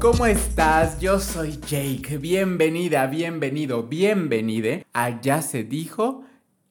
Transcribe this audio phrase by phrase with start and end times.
[0.00, 1.00] ¿cómo estás?
[1.00, 2.18] Yo soy Jake.
[2.18, 6.22] Bienvenida, bienvenido, bienvenide a Ya se dijo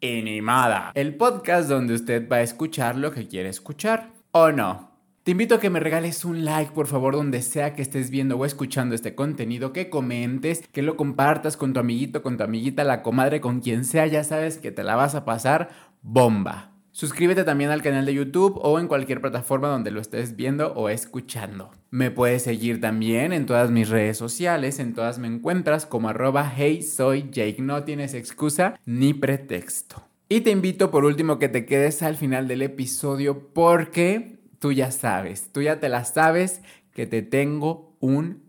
[0.01, 4.13] Animada, el podcast donde usted va a escuchar lo que quiere escuchar.
[4.31, 4.91] ¿O no?
[5.23, 8.37] Te invito a que me regales un like, por favor, donde sea que estés viendo
[8.37, 12.85] o escuchando este contenido, que comentes, que lo compartas con tu amiguito, con tu amiguita,
[12.85, 16.72] la comadre, con quien sea, ya sabes que te la vas a pasar bomba.
[16.93, 20.89] Suscríbete también al canal de YouTube o en cualquier plataforma donde lo estés viendo o
[20.89, 21.71] escuchando.
[21.89, 26.53] Me puedes seguir también en todas mis redes sociales, en todas me encuentras como arroba
[26.55, 30.03] hey soy Jake, no tienes excusa ni pretexto.
[30.29, 34.91] Y te invito por último que te quedes al final del episodio porque tú ya
[34.91, 36.61] sabes, tú ya te la sabes
[36.93, 38.43] que te tengo un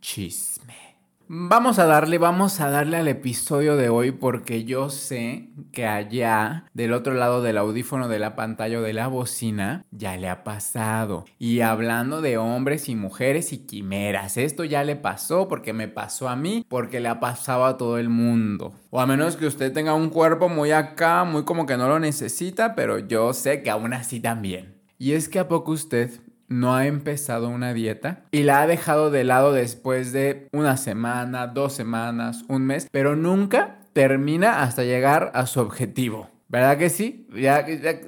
[0.00, 0.89] chisme.
[1.32, 6.64] Vamos a darle, vamos a darle al episodio de hoy porque yo sé que allá,
[6.74, 10.42] del otro lado del audífono de la pantalla o de la bocina, ya le ha
[10.42, 11.26] pasado.
[11.38, 16.28] Y hablando de hombres y mujeres y quimeras, esto ya le pasó porque me pasó
[16.28, 18.72] a mí, porque le ha pasado a todo el mundo.
[18.90, 22.00] O a menos que usted tenga un cuerpo muy acá, muy como que no lo
[22.00, 24.80] necesita, pero yo sé que aún así también.
[24.98, 26.10] Y es que a poco usted
[26.50, 31.46] no ha empezado una dieta y la ha dejado de lado después de una semana,
[31.46, 36.28] dos semanas, un mes, pero nunca termina hasta llegar a su objetivo.
[36.48, 37.26] ¿Verdad que sí?
[37.34, 37.64] ¿Ya,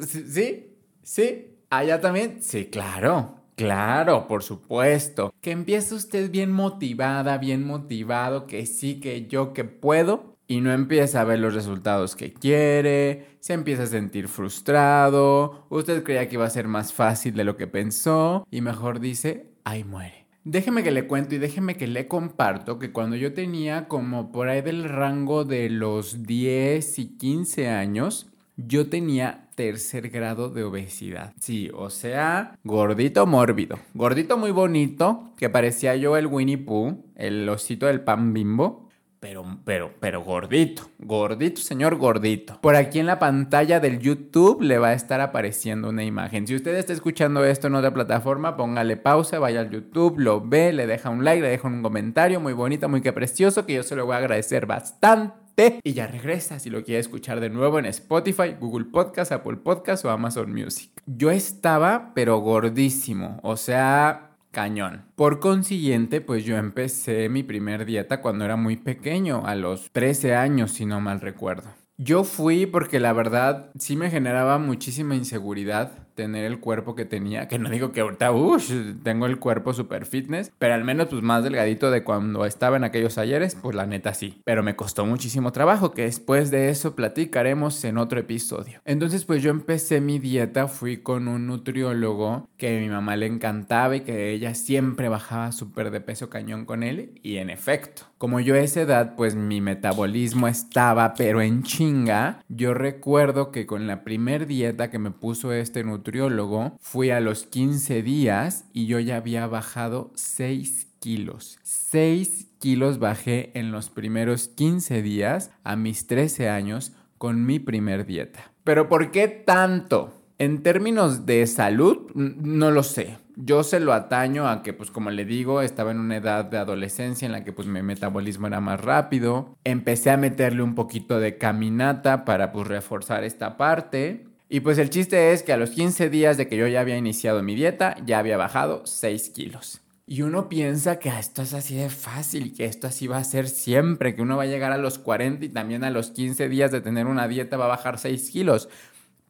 [0.06, 0.76] sí?
[1.02, 1.56] ¿Sí?
[1.70, 2.42] ¿Allá también?
[2.42, 3.36] Sí, claro.
[3.54, 5.32] Claro, por supuesto.
[5.40, 10.70] Que empiece usted bien motivada, bien motivado, que sí, que yo, que puedo y no
[10.70, 16.34] empieza a ver los resultados que quiere, se empieza a sentir frustrado, usted creía que
[16.34, 20.26] iba a ser más fácil de lo que pensó y mejor dice, ahí muere.
[20.44, 24.50] Déjeme que le cuento y déjeme que le comparto que cuando yo tenía como por
[24.50, 31.32] ahí del rango de los 10 y 15 años, yo tenía tercer grado de obesidad.
[31.40, 33.78] Sí, o sea, gordito mórbido.
[33.94, 38.91] Gordito muy bonito, que parecía yo el Winnie Pooh, el osito del pan bimbo
[39.22, 42.58] pero, pero, pero gordito, gordito, señor gordito.
[42.60, 46.44] Por aquí en la pantalla del YouTube le va a estar apareciendo una imagen.
[46.44, 50.72] Si usted está escuchando esto en otra plataforma, póngale pausa, vaya al YouTube, lo ve,
[50.72, 53.84] le deja un like, le deja un comentario muy bonito, muy que precioso, que yo
[53.84, 55.78] se lo voy a agradecer bastante.
[55.84, 60.04] Y ya regresa si lo quiere escuchar de nuevo en Spotify, Google Podcast, Apple Podcast
[60.04, 60.90] o Amazon Music.
[61.06, 65.06] Yo estaba, pero gordísimo, o sea, cañón.
[65.16, 70.36] Por consiguiente, pues yo empecé mi primer dieta cuando era muy pequeño, a los 13
[70.36, 71.70] años, si no mal recuerdo.
[71.98, 77.48] Yo fui porque la verdad sí me generaba muchísima inseguridad tener el cuerpo que tenía,
[77.48, 78.70] que no digo que ahorita, uff,
[79.02, 82.84] tengo el cuerpo super fitness, pero al menos pues más delgadito de cuando estaba en
[82.84, 84.40] aquellos ayeres, pues la neta sí.
[84.44, 88.80] Pero me costó muchísimo trabajo, que después de eso platicaremos en otro episodio.
[88.84, 93.26] Entonces pues yo empecé mi dieta, fui con un nutriólogo que a mi mamá le
[93.26, 98.02] encantaba y que ella siempre bajaba súper de peso cañón con él y en efecto,
[98.22, 103.66] como yo a esa edad pues mi metabolismo estaba pero en chinga, yo recuerdo que
[103.66, 108.86] con la primer dieta que me puso este nutriólogo, fui a los 15 días y
[108.86, 111.58] yo ya había bajado 6 kilos.
[111.64, 118.06] 6 kilos bajé en los primeros 15 días a mis 13 años con mi primer
[118.06, 118.52] dieta.
[118.62, 120.21] Pero ¿por qué tanto?
[120.42, 123.16] En términos de salud, no lo sé.
[123.36, 126.58] Yo se lo ataño a que, pues como le digo, estaba en una edad de
[126.58, 129.56] adolescencia en la que pues mi metabolismo era más rápido.
[129.62, 134.24] Empecé a meterle un poquito de caminata para pues reforzar esta parte.
[134.48, 136.96] Y pues el chiste es que a los 15 días de que yo ya había
[136.96, 139.80] iniciado mi dieta, ya había bajado 6 kilos.
[140.04, 143.48] Y uno piensa que esto es así de fácil, que esto así va a ser
[143.48, 146.72] siempre, que uno va a llegar a los 40 y también a los 15 días
[146.72, 148.68] de tener una dieta va a bajar 6 kilos.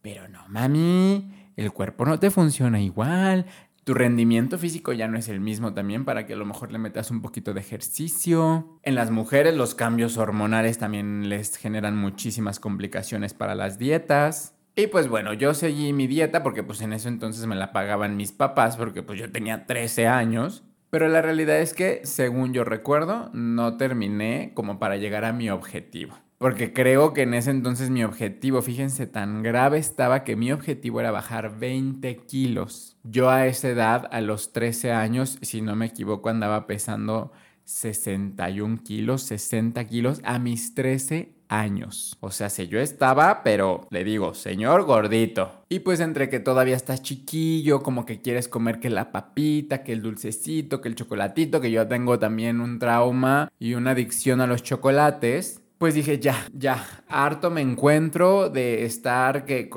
[0.02, 3.46] Pero no, mami, el cuerpo no te funciona igual.
[3.84, 6.78] Tu rendimiento físico ya no es el mismo también para que a lo mejor le
[6.78, 8.78] metas un poquito de ejercicio.
[8.82, 14.54] En las mujeres los cambios hormonales también les generan muchísimas complicaciones para las dietas.
[14.74, 18.16] Y pues bueno, yo seguí mi dieta porque pues en eso entonces me la pagaban
[18.16, 20.64] mis papás porque pues yo tenía 13 años.
[20.90, 25.48] Pero la realidad es que, según yo recuerdo, no terminé como para llegar a mi
[25.48, 26.18] objetivo.
[26.42, 30.98] Porque creo que en ese entonces mi objetivo, fíjense, tan grave estaba que mi objetivo
[30.98, 32.96] era bajar 20 kilos.
[33.04, 37.30] Yo a esa edad, a los 13 años, si no me equivoco, andaba pesando
[37.62, 42.16] 61 kilos, 60 kilos a mis 13 años.
[42.18, 45.62] O sea, si yo estaba, pero le digo, señor gordito.
[45.68, 49.92] Y pues entre que todavía estás chiquillo, como que quieres comer que la papita, que
[49.92, 54.48] el dulcecito, que el chocolatito, que yo tengo también un trauma y una adicción a
[54.48, 59.68] los chocolates pues dije, ya, ya, harto me encuentro de estar que,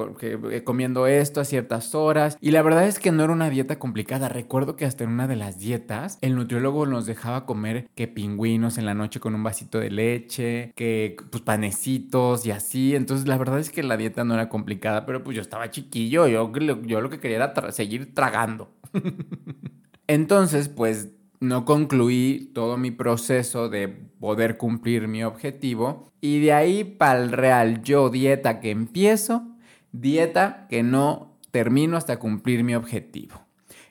[0.64, 2.38] comiendo esto a ciertas horas.
[2.40, 4.30] Y la verdad es que no era una dieta complicada.
[4.30, 8.78] Recuerdo que hasta en una de las dietas, el nutriólogo nos dejaba comer que pingüinos
[8.78, 12.96] en la noche con un vasito de leche, que pues panecitos y así.
[12.96, 16.28] Entonces la verdad es que la dieta no era complicada, pero pues yo estaba chiquillo,
[16.28, 16.54] yo,
[16.84, 18.70] yo lo que quería era seguir tragando.
[20.08, 21.10] Entonces, pues
[21.40, 27.32] no concluí todo mi proceso de poder cumplir mi objetivo y de ahí para el
[27.32, 29.44] real yo dieta que empiezo,
[29.92, 33.46] dieta que no termino hasta cumplir mi objetivo.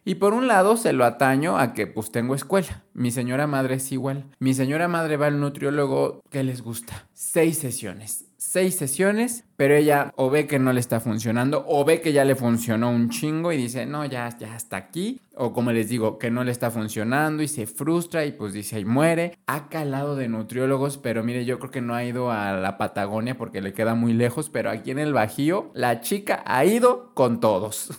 [0.04, 2.84] Y por un lado se lo ataño a que pues tengo escuela.
[2.92, 4.26] Mi señora madre es igual.
[4.38, 7.08] Mi señora madre va al nutriólogo que les gusta.
[7.14, 8.23] Seis sesiones
[8.54, 12.24] seis sesiones, pero ella o ve que no le está funcionando o ve que ya
[12.24, 15.20] le funcionó un chingo y dice, no, ya, ya hasta aquí.
[15.34, 18.78] O como les digo, que no le está funcionando y se frustra y pues dice,
[18.78, 19.36] y muere.
[19.48, 23.36] Ha calado de nutriólogos, pero mire, yo creo que no ha ido a la Patagonia
[23.36, 27.40] porque le queda muy lejos, pero aquí en el Bajío, la chica ha ido con
[27.40, 27.90] todos.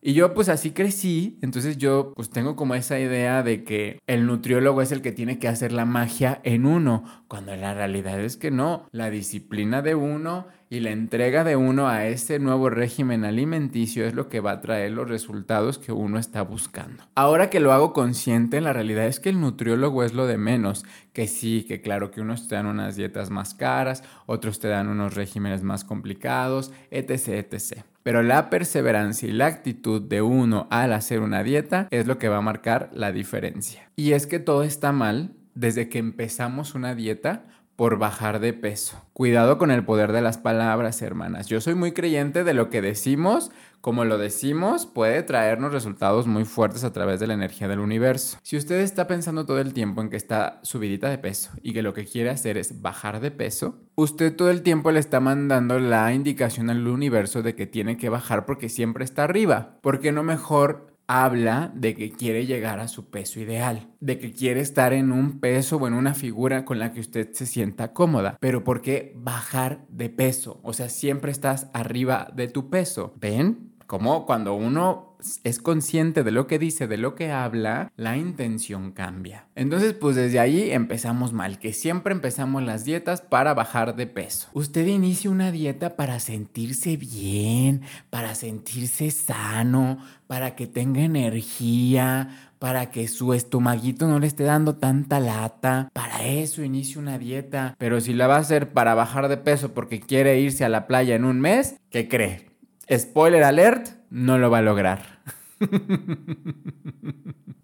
[0.00, 4.26] Y yo pues así crecí, entonces yo pues tengo como esa idea de que el
[4.26, 8.36] nutriólogo es el que tiene que hacer la magia en uno, cuando la realidad es
[8.36, 13.24] que no, la disciplina de uno y la entrega de uno a ese nuevo régimen
[13.24, 17.04] alimenticio es lo que va a traer los resultados que uno está buscando.
[17.14, 20.84] Ahora que lo hago consciente, la realidad es que el nutriólogo es lo de menos,
[21.12, 24.88] que sí, que claro que unos te dan unas dietas más caras, otros te dan
[24.88, 27.84] unos regímenes más complicados, etc, etc.
[28.08, 32.30] Pero la perseverancia y la actitud de uno al hacer una dieta es lo que
[32.30, 33.90] va a marcar la diferencia.
[33.96, 37.44] Y es que todo está mal desde que empezamos una dieta
[37.76, 39.04] por bajar de peso.
[39.12, 41.48] Cuidado con el poder de las palabras, hermanas.
[41.48, 46.44] Yo soy muy creyente de lo que decimos, como lo decimos, puede traernos resultados muy
[46.44, 48.38] fuertes a través de la energía del universo.
[48.42, 51.82] Si usted está pensando todo el tiempo en que está subidita de peso y que
[51.82, 55.78] lo que quiere hacer es bajar de peso, usted todo el tiempo le está mandando
[55.78, 59.78] la indicación al universo de que tiene que bajar porque siempre está arriba.
[59.80, 64.32] ¿Por qué no mejor habla de que quiere llegar a su peso ideal, de que
[64.32, 67.92] quiere estar en un peso o en una figura con la que usted se sienta
[67.94, 68.36] cómoda.
[68.40, 70.60] Pero ¿por qué bajar de peso?
[70.62, 73.14] O sea, siempre estás arriba de tu peso.
[73.18, 73.72] ¿Ven?
[73.86, 75.07] Como cuando uno
[75.44, 79.46] es consciente de lo que dice, de lo que habla, la intención cambia.
[79.54, 84.48] Entonces, pues desde ahí empezamos mal, que siempre empezamos las dietas para bajar de peso.
[84.52, 92.90] Usted inicia una dieta para sentirse bien, para sentirse sano, para que tenga energía, para
[92.90, 95.90] que su estomaguito no le esté dando tanta lata.
[95.92, 97.74] Para eso inicia una dieta.
[97.78, 100.86] Pero si la va a hacer para bajar de peso porque quiere irse a la
[100.86, 102.48] playa en un mes, ¿qué cree?
[102.90, 105.20] Spoiler alert, no lo va a lograr.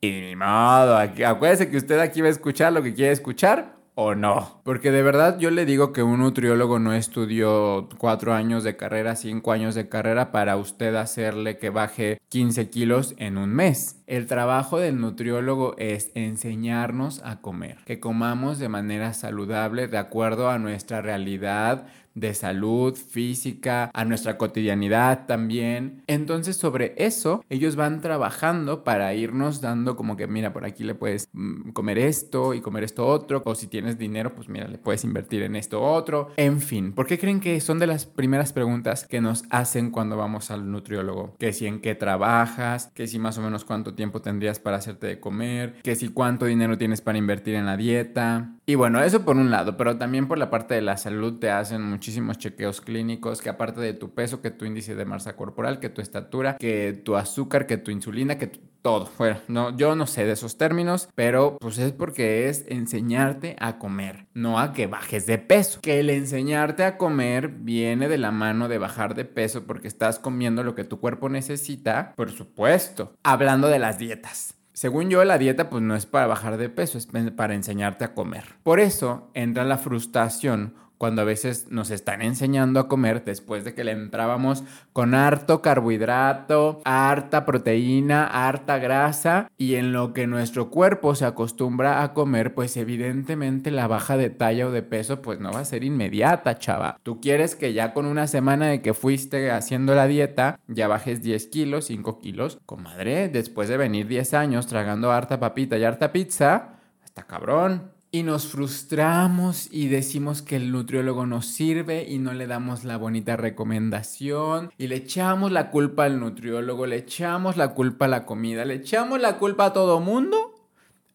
[0.00, 4.14] y ni modo, acuérdese que usted aquí va a escuchar lo que quiere escuchar o
[4.14, 4.61] no.
[4.64, 9.17] Porque de verdad yo le digo que un nutriólogo no estudió cuatro años de carrera,
[9.17, 14.02] cinco años de carrera para usted hacerle que baje 15 kilos en un mes.
[14.06, 20.50] El trabajo del nutriólogo es enseñarnos a comer, que comamos de manera saludable de acuerdo
[20.50, 26.02] a nuestra realidad, de salud física, a nuestra cotidianidad también.
[26.06, 30.94] Entonces sobre eso ellos van trabajando para irnos dando como que mira, por aquí le
[30.94, 34.78] puedes mm, comer esto y comer esto otro, o si tienes dinero, pues mira, le
[34.78, 36.31] puedes invertir en esto otro.
[36.37, 40.16] En fin, ¿por qué creen que son de las primeras preguntas que nos hacen cuando
[40.16, 41.34] vamos al nutriólogo?
[41.38, 45.06] Que si en qué trabajas, que si más o menos cuánto tiempo tendrías para hacerte
[45.06, 48.52] de comer, que si cuánto dinero tienes para invertir en la dieta.
[48.66, 51.50] Y bueno, eso por un lado, pero también por la parte de la salud te
[51.50, 55.37] hacen mucho muchísimos chequeos clínicos, que aparte de tu peso, que tu índice de masa
[55.37, 58.49] corporal, que tu estatura, que tu azúcar, que tu insulina, que
[58.82, 59.08] todo.
[59.16, 63.78] Bueno, no, yo no sé de esos términos, pero pues es porque es enseñarte a
[63.78, 65.80] comer, no a que bajes de peso.
[65.80, 70.18] Que el enseñarte a comer viene de la mano de bajar de peso porque estás
[70.18, 73.14] comiendo lo que tu cuerpo necesita, por supuesto.
[73.23, 74.56] Hablando de las dietas.
[74.75, 78.12] Según yo, la dieta pues no es para bajar de peso, es para enseñarte a
[78.12, 78.56] comer.
[78.64, 83.74] Por eso entra la frustración cuando a veces nos están enseñando a comer después de
[83.74, 90.70] que le entrábamos con harto carbohidrato, harta proteína, harta grasa y en lo que nuestro
[90.70, 95.40] cuerpo se acostumbra a comer, pues evidentemente la baja de talla o de peso pues
[95.40, 96.98] no va a ser inmediata, chava.
[97.02, 101.22] Tú quieres que ya con una semana de que fuiste haciendo la dieta ya bajes
[101.22, 102.58] 10 kilos, 5 kilos.
[102.66, 108.23] Comadre, después de venir 10 años tragando harta papita y harta pizza, está cabrón y
[108.23, 113.37] nos frustramos y decimos que el nutriólogo nos sirve y no le damos la bonita
[113.37, 118.64] recomendación y le echamos la culpa al nutriólogo, le echamos la culpa a la comida,
[118.64, 120.54] le echamos la culpa a todo mundo,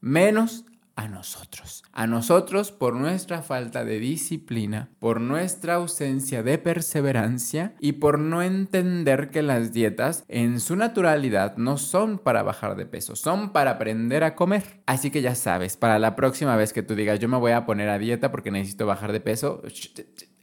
[0.02, 0.66] menos
[1.00, 1.86] a nosotros.
[1.94, 8.42] A nosotros por nuestra falta de disciplina, por nuestra ausencia de perseverancia y por no
[8.42, 13.72] entender que las dietas en su naturalidad no son para bajar de peso, son para
[13.72, 14.82] aprender a comer.
[14.88, 17.66] Así que ya sabes, para la próxima vez que tú digas yo me voy a
[17.66, 19.62] poner a dieta porque necesito bajar de peso,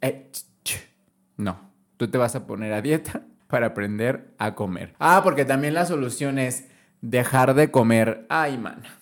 [0.00, 0.30] eh,
[1.36, 4.94] no, tú te vas a poner a dieta para aprender a comer.
[5.00, 6.66] Ah, porque también la solución es
[7.02, 8.25] dejar de comer.
[8.30, 9.00] Ay, mana.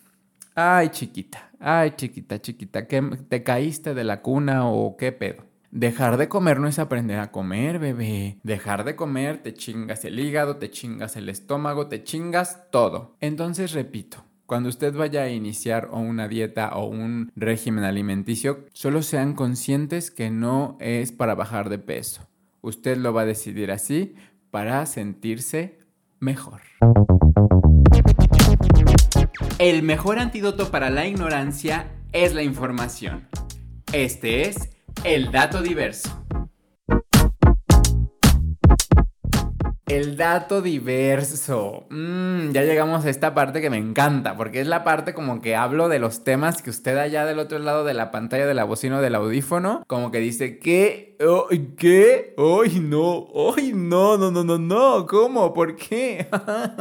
[0.56, 5.42] Ay, chiquita, ay, chiquita, chiquita, ¿qué, ¿te caíste de la cuna o qué pedo?
[5.72, 8.38] Dejar de comer no es aprender a comer, bebé.
[8.44, 13.16] Dejar de comer, te chingas el hígado, te chingas el estómago, te chingas todo.
[13.20, 19.02] Entonces, repito, cuando usted vaya a iniciar o una dieta o un régimen alimenticio, solo
[19.02, 22.28] sean conscientes que no es para bajar de peso.
[22.60, 24.14] Usted lo va a decidir así
[24.52, 25.80] para sentirse
[26.20, 26.60] mejor.
[29.60, 33.28] El mejor antídoto para la ignorancia es la información.
[33.92, 34.70] Este es
[35.04, 36.24] el dato diverso.
[39.86, 41.86] El dato diverso.
[41.88, 45.54] Mm, ya llegamos a esta parte que me encanta, porque es la parte como que
[45.54, 48.64] hablo de los temas que usted allá del otro lado de la pantalla de la
[48.64, 51.16] bocina o del audífono, como que dice, ¿qué?
[51.24, 51.46] Oh,
[51.76, 52.34] ¿Qué?
[52.36, 53.28] ¡Ay, no!
[53.56, 54.16] ¡Ay, no!
[54.18, 55.06] No, no, no, no!
[55.06, 55.52] ¿Cómo?
[55.52, 56.26] ¿Por qué?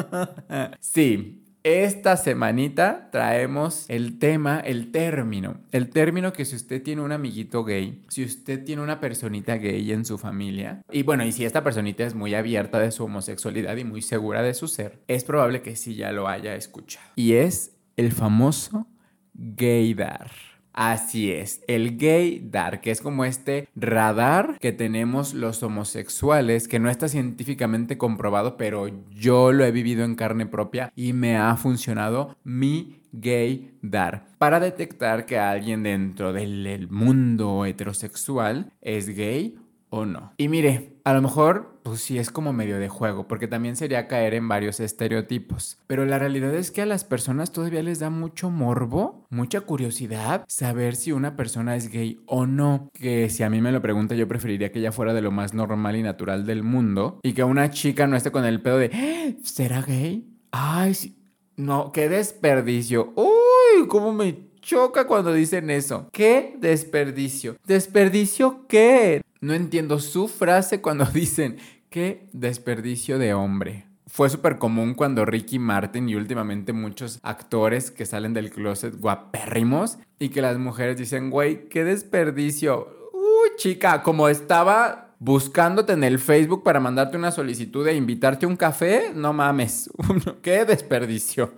[0.80, 5.62] sí, esta semanita traemos el tema, el término.
[5.72, 9.92] El término que si usted tiene un amiguito gay, si usted tiene una personita gay
[9.92, 13.78] en su familia, y bueno, y si esta personita es muy abierta de su homosexualidad
[13.78, 17.08] y muy segura de su ser, es probable que sí ya lo haya escuchado.
[17.16, 18.86] Y es el famoso
[19.34, 20.53] gaydar.
[20.74, 26.90] Así es, el gaydar, que es como este radar que tenemos los homosexuales, que no
[26.90, 32.36] está científicamente comprobado, pero yo lo he vivido en carne propia y me ha funcionado
[32.44, 39.56] mi gaydar para detectar que alguien dentro del mundo heterosexual es gay
[39.94, 40.34] o no.
[40.38, 44.08] Y mire, a lo mejor, pues sí es como medio de juego, porque también sería
[44.08, 45.78] caer en varios estereotipos.
[45.86, 50.46] Pero la realidad es que a las personas todavía les da mucho morbo, mucha curiosidad
[50.48, 52.90] saber si una persona es gay o no.
[52.94, 55.54] Que si a mí me lo pregunta, yo preferiría que ella fuera de lo más
[55.54, 58.90] normal y natural del mundo y que una chica no esté con el pedo de,
[58.92, 59.38] ¡Ah!
[59.44, 60.26] ¿será gay?
[60.50, 61.20] Ay, sí.
[61.56, 63.14] No, qué desperdicio.
[63.16, 66.10] Uy, cómo me choca cuando dicen eso.
[66.12, 67.58] ¿Qué desperdicio?
[67.68, 69.22] ¿Desperdicio qué?
[69.44, 71.58] No entiendo su frase cuando dicen,
[71.90, 73.86] qué desperdicio de hombre.
[74.08, 79.98] Fue súper común cuando Ricky Martin y últimamente muchos actores que salen del closet guapérrimos
[80.18, 82.88] y que las mujeres dicen, güey, qué desperdicio.
[83.12, 88.50] Uy, chica, como estaba buscándote en el Facebook para mandarte una solicitud e invitarte a
[88.50, 89.90] un café, no mames,
[90.42, 91.54] qué desperdicio.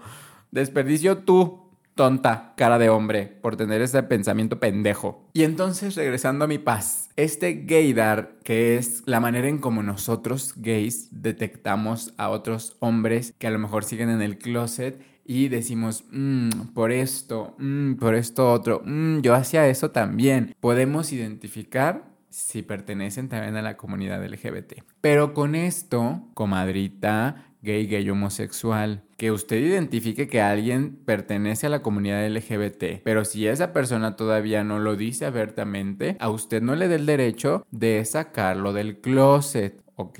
[0.50, 1.64] Desperdicio tú,
[1.95, 5.29] tonta, cara de hombre, por tener ese pensamiento pendejo.
[5.33, 10.53] Y entonces, regresando a mi paz, este gaydar, que es la manera en como nosotros
[10.57, 16.03] gays detectamos a otros hombres que a lo mejor siguen en el closet y decimos,
[16.11, 20.55] mmm, por esto, mmm, por esto otro, mmm, yo hacía eso también.
[20.59, 24.83] Podemos identificar si pertenecen también a la comunidad LGBT.
[24.99, 31.81] Pero con esto, comadrita, gay, gay, homosexual, que usted identifique que alguien pertenece a la
[31.81, 36.88] comunidad LGBT, pero si esa persona todavía no lo dice abiertamente, a usted no le
[36.88, 40.19] dé el derecho de sacarlo del closet, ¿ok?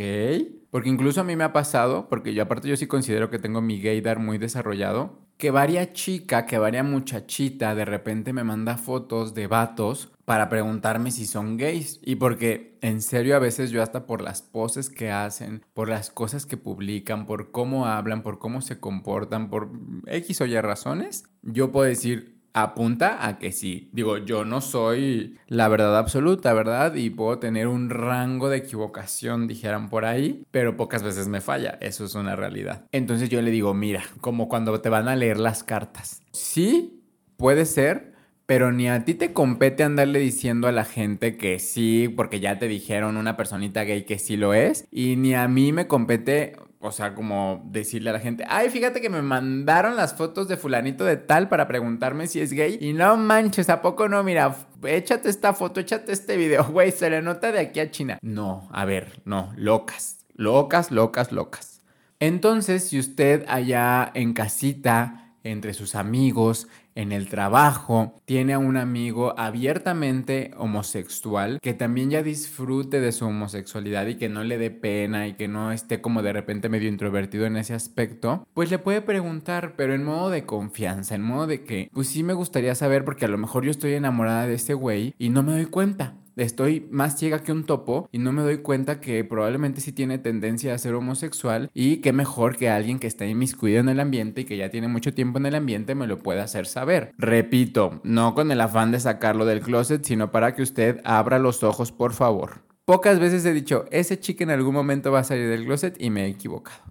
[0.72, 3.62] Porque incluso a mí me ha pasado, porque yo aparte yo sí considero que tengo
[3.62, 9.34] mi gaydar muy desarrollado, que varia chica, que varia muchachita de repente me manda fotos
[9.34, 12.00] de vatos para preguntarme si son gays.
[12.04, 16.10] Y porque en serio a veces yo hasta por las poses que hacen, por las
[16.10, 19.70] cosas que publican, por cómo hablan, por cómo se comportan, por
[20.08, 23.90] X o Y razones, yo puedo decir, apunta a que sí.
[23.92, 26.96] Digo, yo no soy la verdad absoluta, ¿verdad?
[26.96, 31.78] Y puedo tener un rango de equivocación, dijeran por ahí, pero pocas veces me falla.
[31.82, 32.86] Eso es una realidad.
[32.94, 36.22] Entonces yo le digo, mira, como cuando te van a leer las cartas.
[36.32, 37.04] Sí,
[37.36, 38.15] puede ser,
[38.46, 42.60] pero ni a ti te compete andarle diciendo a la gente que sí, porque ya
[42.60, 44.88] te dijeron una personita gay que sí lo es.
[44.92, 49.02] Y ni a mí me compete, o sea, como decirle a la gente, ay, fíjate
[49.02, 52.78] que me mandaron las fotos de fulanito de tal para preguntarme si es gay.
[52.80, 54.24] Y no manches, ¿a poco no?
[54.24, 58.20] Mira, échate esta foto, échate este video, güey, se le nota de aquí a China.
[58.22, 61.82] No, a ver, no, locas, locas, locas, locas.
[62.20, 68.78] Entonces, si usted allá en casita entre sus amigos, en el trabajo, tiene a un
[68.78, 74.72] amigo abiertamente homosexual que también ya disfrute de su homosexualidad y que no le dé
[74.72, 78.80] pena y que no esté como de repente medio introvertido en ese aspecto, pues le
[78.80, 82.76] puede preguntar, pero en modo de confianza, en modo de que, pues sí me gustaría
[82.76, 85.66] saber porque a lo mejor yo estoy enamorada de ese güey y no me doy
[85.66, 89.92] cuenta estoy más ciega que un topo y no me doy cuenta que probablemente sí
[89.92, 94.00] tiene tendencia a ser homosexual y que mejor que alguien que está inmiscuido en el
[94.00, 97.14] ambiente y que ya tiene mucho tiempo en el ambiente me lo pueda hacer saber.
[97.18, 101.64] Repito, no con el afán de sacarlo del closet, sino para que usted abra los
[101.64, 102.64] ojos, por favor.
[102.86, 106.10] Pocas veces he dicho, ese chico en algún momento va a salir del closet y
[106.10, 106.84] me he equivocado.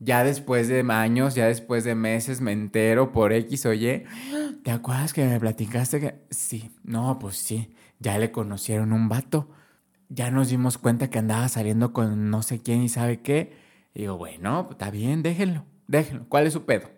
[0.00, 4.04] Ya después de años, ya después de meses me entero por X o Y.
[4.62, 6.14] ¿Te acuerdas que me platicaste que...
[6.30, 7.68] Sí, no, pues sí
[8.00, 9.48] ya le conocieron un vato.
[10.08, 13.52] Ya nos dimos cuenta que andaba saliendo con no sé quién y sabe qué.
[13.94, 16.26] Y digo, bueno, está bien, déjenlo, déjenlo.
[16.28, 16.88] ¿Cuál es su pedo?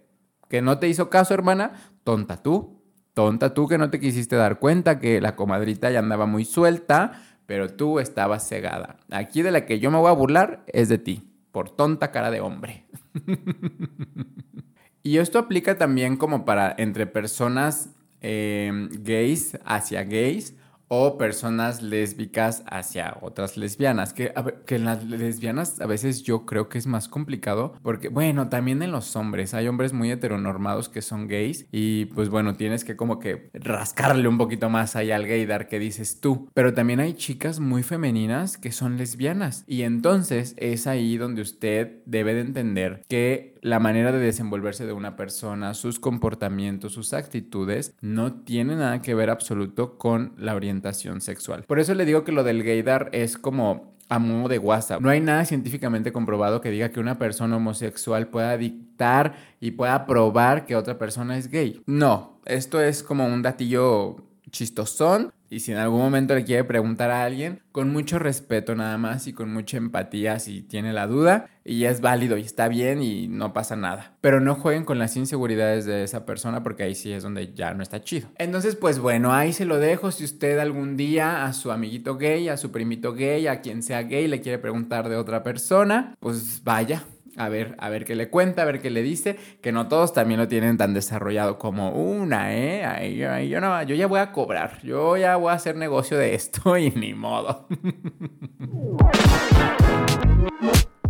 [0.48, 1.72] ¿Que no te hizo caso, hermana?
[2.04, 2.80] Tonta tú.
[3.14, 7.22] Tonta tú que no te quisiste dar cuenta que la comadrita ya andaba muy suelta,
[7.46, 8.98] pero tú estabas cegada.
[9.10, 12.30] Aquí de la que yo me voy a burlar es de ti, por tonta cara
[12.30, 12.86] de hombre.
[15.02, 17.90] y esto aplica también como para entre personas
[18.20, 20.54] eh, gays hacia gays
[20.92, 24.12] o personas lésbicas hacia otras lesbianas.
[24.12, 24.34] Que,
[24.66, 28.82] que en las lesbianas a veces yo creo que es más complicado porque, bueno, también
[28.82, 29.54] en los hombres.
[29.54, 34.26] Hay hombres muy heteronormados que son gays y pues bueno, tienes que como que rascarle
[34.26, 36.48] un poquito más ahí al gaydar que dices tú.
[36.54, 42.02] Pero también hay chicas muy femeninas que son lesbianas y entonces es ahí donde usted
[42.04, 47.94] debe de entender que la manera de desenvolverse de una persona, sus comportamientos, sus actitudes,
[48.00, 51.64] no tiene nada que ver absoluto con la orientación sexual.
[51.64, 55.00] Por eso le digo que lo del gaydar es como a modo de WhatsApp.
[55.00, 60.04] No hay nada científicamente comprobado que diga que una persona homosexual pueda dictar y pueda
[60.04, 61.80] probar que otra persona es gay.
[61.86, 64.16] No, esto es como un datillo
[64.50, 68.96] chistosón y si en algún momento le quiere preguntar a alguien, con mucho respeto nada
[68.98, 73.02] más y con mucha empatía si tiene la duda, y es válido y está bien
[73.02, 74.14] y no pasa nada.
[74.20, 77.74] Pero no jueguen con las inseguridades de esa persona porque ahí sí es donde ya
[77.74, 78.28] no está chido.
[78.38, 80.12] Entonces, pues bueno, ahí se lo dejo.
[80.12, 84.02] Si usted algún día a su amiguito gay, a su primito gay, a quien sea
[84.02, 87.04] gay, le quiere preguntar de otra persona, pues vaya,
[87.40, 90.12] a ver, a ver qué le cuenta, a ver qué le dice, que no todos
[90.12, 93.16] también lo tienen tan desarrollado como una, ¿eh?
[93.48, 96.76] yo, no, yo ya voy a cobrar, yo ya voy a hacer negocio de esto
[96.78, 97.66] y ni modo.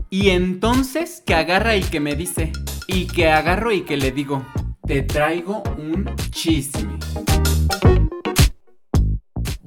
[0.08, 2.52] y entonces que agarra y que me dice,
[2.86, 4.46] y que agarro y que le digo,
[4.86, 6.99] te traigo un chisme.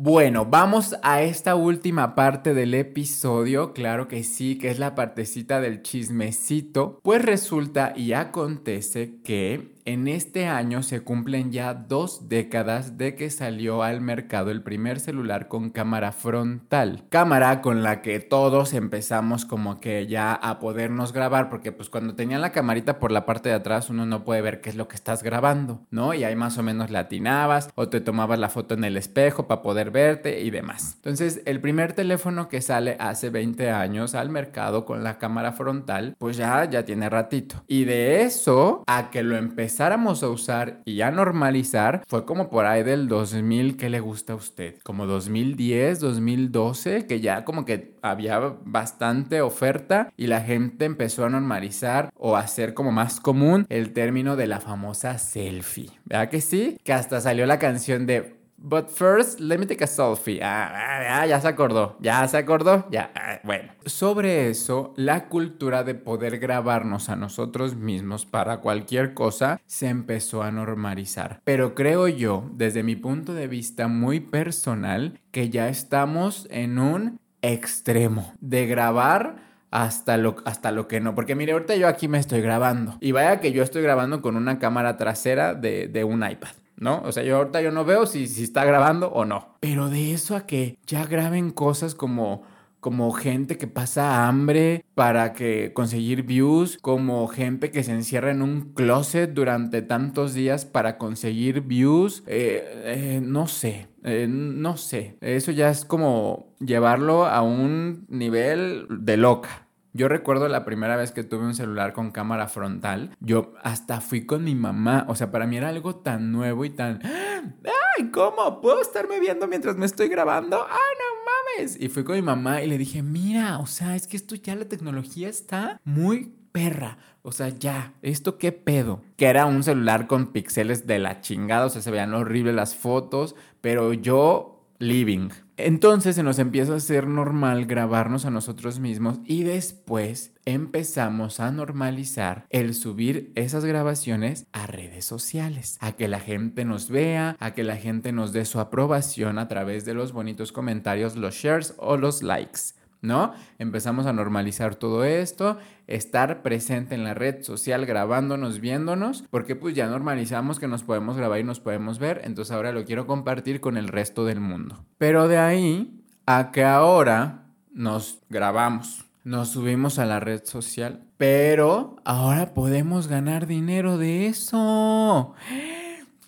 [0.06, 5.62] Bueno, vamos a esta última parte del episodio, claro que sí, que es la partecita
[5.62, 12.98] del chismecito, pues resulta y acontece que en este año se cumplen ya dos décadas
[12.98, 17.04] de que salió al mercado el primer celular con cámara frontal.
[17.10, 22.16] Cámara con la que todos empezamos como que ya a podernos grabar, porque pues cuando
[22.16, 24.88] tenían la camarita por la parte de atrás uno no puede ver qué es lo
[24.88, 26.14] que estás grabando, ¿no?
[26.14, 29.62] Y ahí más o menos latinabas o te tomabas la foto en el espejo para
[29.62, 30.96] poder verte y demás.
[30.96, 36.16] Entonces el primer teléfono que sale hace 20 años al mercado con la cámara frontal,
[36.18, 37.64] pues ya, ya tiene ratito.
[37.68, 42.52] Y de eso a que lo empecé empezáramos a usar y a normalizar fue como
[42.52, 44.76] por ahí del 2000, ¿qué le gusta a usted?
[44.84, 51.30] Como 2010, 2012, que ya como que había bastante oferta y la gente empezó a
[51.30, 55.90] normalizar o hacer como más común el término de la famosa selfie.
[56.06, 56.78] ¿Verdad que sí?
[56.84, 60.40] Que hasta salió la canción de But first, let me take a selfie.
[60.42, 63.74] Ah, ah, ah, ya se acordó, ya se acordó, ya, ah, bueno.
[63.86, 70.44] Sobre eso, la cultura de poder grabarnos a nosotros mismos para cualquier cosa se empezó
[70.44, 71.42] a normalizar.
[71.44, 77.20] Pero creo yo, desde mi punto de vista muy personal, que ya estamos en un
[77.42, 79.36] extremo de grabar
[79.72, 81.16] hasta lo, hasta lo que no.
[81.16, 82.96] Porque mire, ahorita yo aquí me estoy grabando.
[83.02, 86.63] Y vaya que yo estoy grabando con una cámara trasera de, de un iPad.
[86.78, 87.02] ¿No?
[87.06, 89.58] O sea, yo ahorita yo no veo si, si está grabando o no.
[89.60, 92.44] Pero de eso a que ya graben cosas como
[92.84, 98.42] como gente que pasa hambre para que conseguir views, como gente que se encierra en
[98.42, 105.16] un closet durante tantos días para conseguir views, eh, eh, no sé, eh, no sé,
[105.22, 109.63] eso ya es como llevarlo a un nivel de loca.
[109.96, 114.26] Yo recuerdo la primera vez que tuve un celular con cámara frontal, yo hasta fui
[114.26, 117.00] con mi mamá, o sea, para mí era algo tan nuevo y tan...
[117.04, 118.60] ¡Ay, cómo!
[118.60, 120.66] ¿Puedo estarme viendo mientras me estoy grabando?
[120.68, 121.80] ¡Ay, no mames!
[121.80, 124.56] Y fui con mi mamá y le dije, mira, o sea, es que esto ya
[124.56, 126.98] la tecnología está muy perra.
[127.22, 129.04] O sea, ya, ¿esto qué pedo?
[129.16, 132.76] Que era un celular con píxeles de la chingada, o sea, se veían horribles las
[132.76, 135.30] fotos, pero yo living.
[135.58, 141.52] Entonces se nos empieza a hacer normal grabarnos a nosotros mismos y después empezamos a
[141.52, 147.54] normalizar el subir esas grabaciones a redes sociales, a que la gente nos vea, a
[147.54, 151.76] que la gente nos dé su aprobación a través de los bonitos comentarios, los shares
[151.78, 152.74] o los likes.
[153.04, 153.34] ¿No?
[153.60, 159.76] Empezamos a normalizar todo esto, estar presente en la red social grabándonos, viéndonos, porque pues
[159.76, 163.60] ya normalizamos que nos podemos grabar y nos podemos ver, entonces ahora lo quiero compartir
[163.60, 164.86] con el resto del mundo.
[164.98, 171.98] Pero de ahí a que ahora nos grabamos, nos subimos a la red social, pero
[172.06, 175.36] ahora podemos ganar dinero de eso.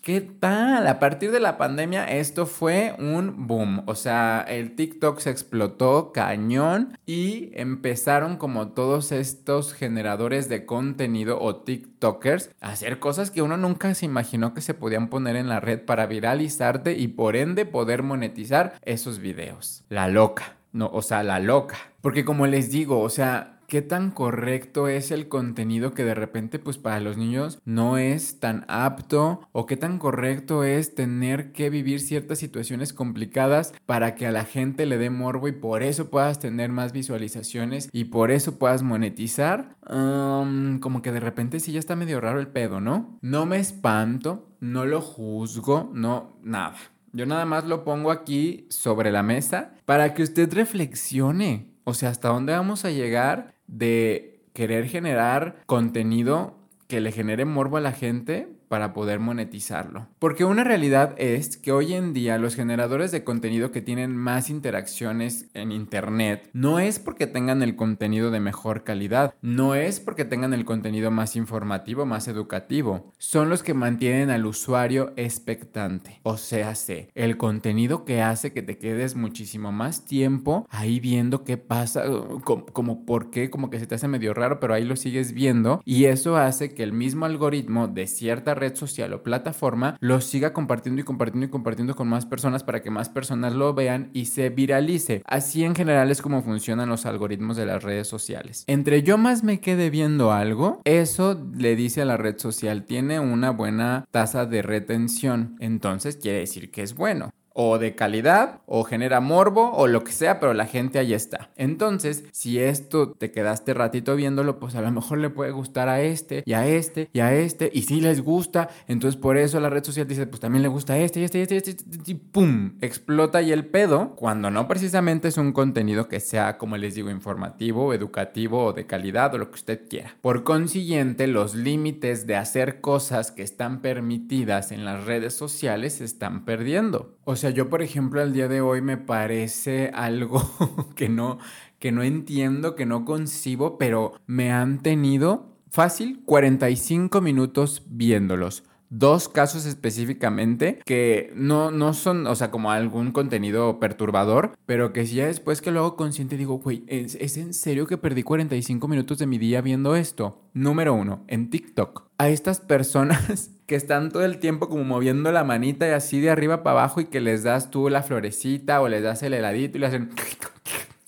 [0.06, 0.86] ¿Qué tal?
[0.86, 3.82] A partir de la pandemia esto fue un boom.
[3.86, 11.40] O sea, el TikTok se explotó cañón y empezaron como todos estos generadores de contenido
[11.40, 15.48] o TikTokers a hacer cosas que uno nunca se imaginó que se podían poner en
[15.48, 19.82] la red para viralizarte y por ende poder monetizar esos videos.
[19.88, 20.54] La loca.
[20.72, 21.78] No, o sea, la loca.
[22.00, 26.58] Porque como les digo, o sea, qué tan correcto es el contenido que de repente
[26.58, 31.70] pues para los niños no es tan apto o qué tan correcto es tener que
[31.70, 36.10] vivir ciertas situaciones complicadas para que a la gente le dé morbo y por eso
[36.10, 39.76] puedas tener más visualizaciones y por eso puedas monetizar.
[39.86, 43.18] como que de repente sí ya está medio raro el pedo, ¿no?
[43.22, 46.76] No me espanto, no lo juzgo, no, nada.
[47.12, 51.75] Yo nada más lo pongo aquí sobre la mesa para que usted reflexione.
[51.88, 57.76] O sea, ¿hasta dónde vamos a llegar de querer generar contenido que le genere morbo
[57.76, 60.08] a la gente para poder monetizarlo.
[60.18, 64.50] Porque una realidad es que hoy en día los generadores de contenido que tienen más
[64.50, 70.24] interacciones en Internet no es porque tengan el contenido de mejor calidad, no es porque
[70.24, 76.20] tengan el contenido más informativo, más educativo, son los que mantienen al usuario expectante.
[76.22, 81.44] O sea, sé, el contenido que hace que te quedes muchísimo más tiempo ahí viendo
[81.44, 82.04] qué pasa,
[82.44, 85.32] como, como por qué, como que se te hace medio raro, pero ahí lo sigues
[85.32, 90.20] viendo y eso hace que el mismo algoritmo de cierta red social o plataforma lo
[90.20, 94.10] siga compartiendo y compartiendo y compartiendo con más personas para que más personas lo vean
[94.12, 95.22] y se viralice.
[95.26, 98.64] Así en general es como funcionan los algoritmos de las redes sociales.
[98.66, 103.20] Entre yo más me quede viendo algo, eso le dice a la red social tiene
[103.20, 105.56] una buena tasa de retención.
[105.60, 110.12] Entonces quiere decir que es bueno o de calidad o genera morbo o lo que
[110.12, 111.48] sea, pero la gente ahí está.
[111.56, 116.02] Entonces, si esto te quedaste ratito viéndolo, pues a lo mejor le puede gustar a
[116.02, 119.70] este y a este y a este y si les gusta, entonces por eso la
[119.70, 121.84] red social dice, pues también le gusta a este y este y este, y este
[122.12, 126.76] y pum, explota y el pedo, cuando no precisamente es un contenido que sea, como
[126.76, 130.14] les digo, informativo, educativo o de calidad o lo que usted quiera.
[130.20, 136.04] Por consiguiente, los límites de hacer cosas que están permitidas en las redes sociales se
[136.04, 137.16] están perdiendo.
[137.24, 140.42] O sea, yo por ejemplo al día de hoy me parece algo
[140.96, 141.38] que no,
[141.78, 149.28] que no entiendo, que no concibo, pero me han tenido fácil 45 minutos viéndolos dos
[149.28, 155.26] casos específicamente que no, no son, o sea, como algún contenido perturbador, pero que ya
[155.26, 159.26] después que lo hago consciente digo, güey, ¿es, en serio que perdí 45 minutos de
[159.26, 160.42] mi día viendo esto?
[160.54, 162.04] Número uno, en TikTok.
[162.18, 166.30] A estas personas que están todo el tiempo como moviendo la manita y así de
[166.30, 169.76] arriba para abajo y que les das tú la florecita o les das el heladito
[169.76, 170.10] y le hacen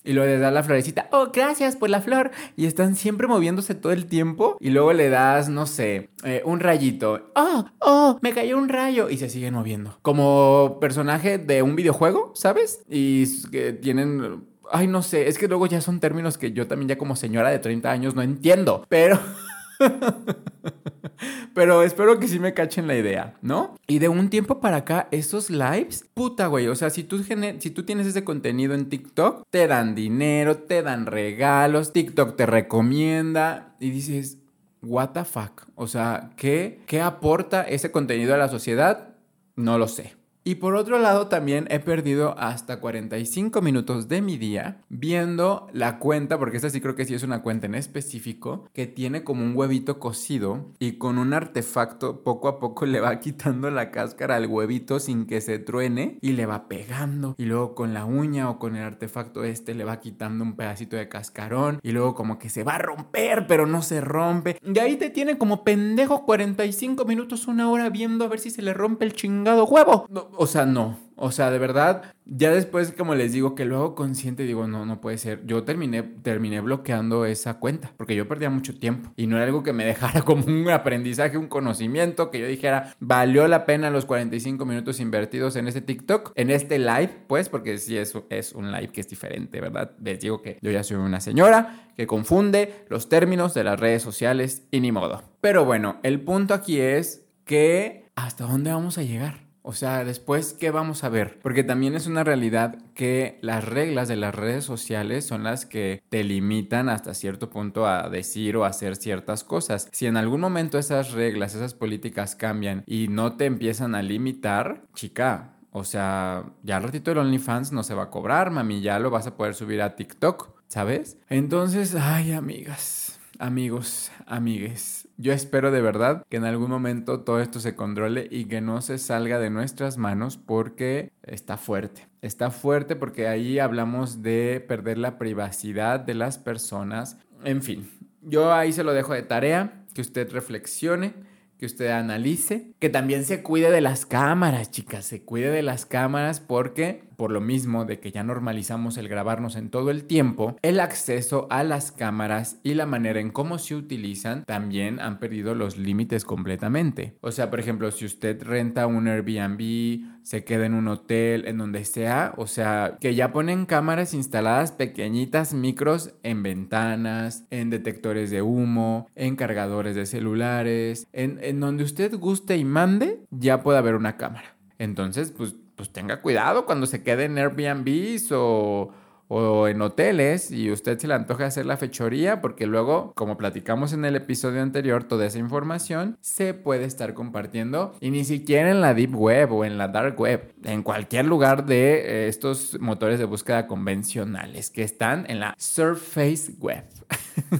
[0.03, 2.31] y luego le das la florecita, oh, gracias por la flor.
[2.55, 4.57] Y están siempre moviéndose todo el tiempo.
[4.59, 7.31] Y luego le das, no sé, eh, un rayito.
[7.35, 9.09] Oh, oh, me cayó un rayo.
[9.09, 9.99] Y se siguen moviendo.
[10.01, 12.81] Como personaje de un videojuego, ¿sabes?
[12.89, 14.47] Y que tienen...
[14.71, 17.49] Ay, no sé, es que luego ya son términos que yo también ya como señora
[17.49, 18.85] de 30 años no entiendo.
[18.89, 19.19] Pero...
[21.53, 23.75] Pero espero que sí me cachen la idea, ¿no?
[23.87, 26.67] Y de un tiempo para acá, esos lives, puta, güey.
[26.67, 30.81] O sea, si tú, si tú tienes ese contenido en TikTok, te dan dinero, te
[30.81, 34.37] dan regalos, TikTok te recomienda y dices,
[34.81, 35.67] what the fuck.
[35.75, 39.15] O sea, ¿qué, qué aporta ese contenido a la sociedad?
[39.55, 40.18] No lo sé.
[40.49, 45.99] Y por otro lado también he perdido hasta 45 minutos de mi día viendo la
[45.99, 49.43] cuenta, porque esta sí creo que sí es una cuenta en específico, que tiene como
[49.43, 54.37] un huevito cocido y con un artefacto poco a poco le va quitando la cáscara
[54.37, 57.35] al huevito sin que se truene y le va pegando.
[57.37, 60.95] Y luego con la uña o con el artefacto este le va quitando un pedacito
[60.95, 64.57] de cascarón y luego como que se va a romper pero no se rompe.
[64.65, 68.63] Y ahí te tiene como pendejo 45 minutos, una hora viendo a ver si se
[68.63, 70.07] le rompe el chingado huevo.
[70.41, 70.97] O sea, no.
[71.17, 75.01] O sea, de verdad, ya después, como les digo, que luego consciente digo, no, no
[75.01, 75.45] puede ser.
[75.45, 79.61] Yo terminé, terminé bloqueando esa cuenta porque yo perdía mucho tiempo y no era algo
[79.61, 84.05] que me dejara como un aprendizaje, un conocimiento, que yo dijera, valió la pena los
[84.05, 88.71] 45 minutos invertidos en este TikTok, en este live, pues, porque sí es, es un
[88.71, 89.91] live que es diferente, ¿verdad?
[90.01, 94.01] Les digo que yo ya soy una señora que confunde los términos de las redes
[94.01, 95.21] sociales y ni modo.
[95.41, 99.48] Pero bueno, el punto aquí es que hasta dónde vamos a llegar.
[99.69, 101.37] O sea, después, ¿qué vamos a ver?
[101.43, 106.01] Porque también es una realidad que las reglas de las redes sociales son las que
[106.09, 109.87] te limitan hasta cierto punto a decir o hacer ciertas cosas.
[109.91, 114.87] Si en algún momento esas reglas, esas políticas cambian y no te empiezan a limitar,
[114.95, 118.97] chica, o sea, ya al ratito el OnlyFans no se va a cobrar, mami, ya
[118.97, 121.19] lo vas a poder subir a TikTok, ¿sabes?
[121.29, 127.59] Entonces, ay, amigas, amigos, amigues yo espero de verdad que en algún momento todo esto
[127.59, 132.07] se controle y que no se salga de nuestras manos porque está fuerte.
[132.21, 137.17] Está fuerte porque ahí hablamos de perder la privacidad de las personas.
[137.43, 137.89] En fin,
[138.21, 141.13] yo ahí se lo dejo de tarea, que usted reflexione
[141.59, 145.85] que usted analice, que también se cuide de las cámaras, chicas, se cuide de las
[145.85, 150.55] cámaras porque por lo mismo de que ya normalizamos el grabarnos en todo el tiempo,
[150.61, 155.53] el acceso a las cámaras y la manera en cómo se utilizan también han perdido
[155.53, 157.17] los límites completamente.
[157.19, 161.57] O sea, por ejemplo, si usted renta un Airbnb, se queda en un hotel, en
[161.57, 168.31] donde sea, o sea, que ya ponen cámaras instaladas pequeñitas, micros en ventanas, en detectores
[168.31, 173.77] de humo, en cargadores de celulares, en, en donde usted guste y mande, ya puede
[173.77, 174.55] haber una cámara.
[174.77, 178.91] Entonces, pues pues tenga cuidado cuando se quede en Airbnb o,
[179.29, 183.93] o en hoteles y usted se le antoja hacer la fechoría porque luego, como platicamos
[183.93, 188.81] en el episodio anterior, toda esa información se puede estar compartiendo y ni siquiera en
[188.81, 193.19] la deep web o en la dark web, en cualquier lugar de eh, estos motores
[193.19, 196.83] de búsqueda convencionales que están en la surface web.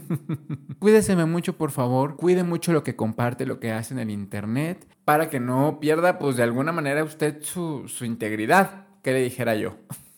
[0.80, 2.16] Cuídeseme mucho, por favor.
[2.16, 6.18] Cuide mucho lo que comparte, lo que hace en el internet, para que no pierda,
[6.18, 8.88] pues de alguna manera, usted su, su integridad.
[9.04, 9.76] ¿Qué le dijera yo?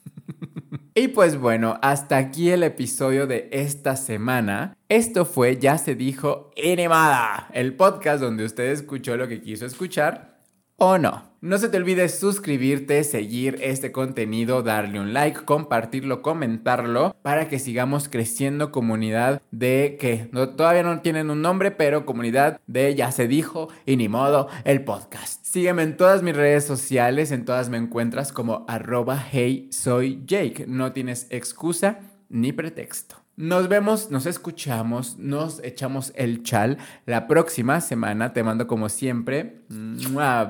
[0.93, 4.75] y pues bueno, hasta aquí el episodio de esta semana.
[4.89, 10.41] Esto fue Ya se dijo Enemada, el podcast donde usted escuchó lo que quiso escuchar
[10.75, 11.30] o no.
[11.43, 17.58] No se te olvide suscribirte, seguir este contenido, darle un like, compartirlo, comentarlo para que
[17.58, 23.27] sigamos creciendo comunidad de que todavía no tienen un nombre, pero comunidad de ya se
[23.27, 25.43] dijo y ni modo el podcast.
[25.43, 30.65] Sígueme en todas mis redes sociales, en todas me encuentras como arroba hey soy Jake.
[30.67, 33.20] No tienes excusa ni pretexto.
[33.41, 36.77] Nos vemos, nos escuchamos, nos echamos el chal
[37.08, 38.34] la próxima semana.
[38.34, 39.63] Te mando como siempre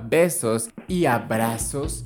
[0.09, 2.03] besos y abrazos